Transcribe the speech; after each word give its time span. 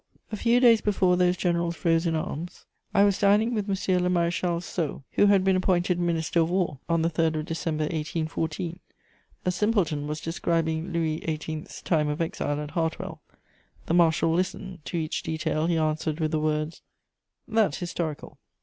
A 0.31 0.35
few 0.35 0.59
days 0.59 0.81
before 0.81 1.15
those 1.15 1.37
generals 1.37 1.85
rose 1.85 2.07
in 2.07 2.15
arms, 2.15 2.65
I 2.91 3.03
was 3.03 3.19
dining 3.19 3.53
with 3.53 3.65
M. 3.65 4.03
le 4.03 4.09
Maréchal 4.09 4.63
Soult, 4.63 5.03
who 5.11 5.27
had 5.27 5.43
been 5.43 5.55
appointed 5.55 5.99
Minister 5.99 6.39
of 6.39 6.49
War 6.49 6.79
on 6.89 7.03
the 7.03 7.09
3rd 7.11 7.35
of 7.35 7.45
December 7.45 7.83
1814: 7.83 8.79
a 9.45 9.51
simpleton 9.51 10.07
was 10.07 10.19
describing 10.19 10.91
Louis 10.91 11.19
XVIII.'s 11.27 11.83
time 11.83 12.07
of 12.07 12.19
exile 12.19 12.59
at 12.59 12.71
Hartwell; 12.71 13.21
the 13.85 13.93
marshal 13.93 14.33
listened; 14.33 14.83
to 14.85 14.97
each 14.97 15.21
detail 15.21 15.67
he 15.67 15.77
answered 15.77 16.19
with 16.19 16.31
the 16.31 16.39
words: 16.39 16.81
"That's 17.47 17.77
historical." 17.77 18.39